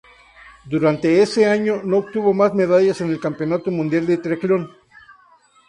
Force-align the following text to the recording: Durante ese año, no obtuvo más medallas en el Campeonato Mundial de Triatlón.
Durante 0.65 1.21
ese 1.21 1.45
año, 1.45 1.83
no 1.83 1.97
obtuvo 1.99 2.33
más 2.33 2.55
medallas 2.55 2.99
en 3.01 3.11
el 3.11 3.19
Campeonato 3.19 3.69
Mundial 3.69 4.07
de 4.07 4.17
Triatlón. 4.17 4.75